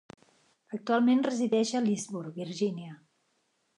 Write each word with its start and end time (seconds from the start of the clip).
Actualment 0.77 1.21
resideix 1.27 1.73
a 1.81 1.85
Leesburg, 1.89 2.31
Virginia. 2.41 2.99